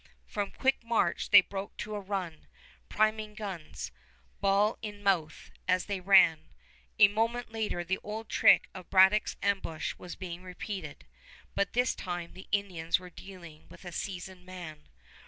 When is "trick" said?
8.27-8.67